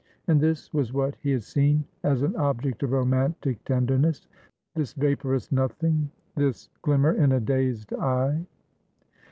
And 0.27 0.41
this 0.41 0.73
was 0.73 0.91
what 0.93 1.13
he 1.21 1.29
had 1.29 1.43
seen 1.43 1.85
as 2.01 2.23
an 2.23 2.35
object 2.35 2.81
of 2.81 2.91
romantic 2.91 3.63
tendernessthis 3.65 4.93
vaporous 4.95 5.51
nothing, 5.51 6.09
this 6.35 6.69
glimmer 6.81 7.13
in 7.13 7.31
a 7.33 7.39
dazed 7.39 7.93
eye! 7.93 8.47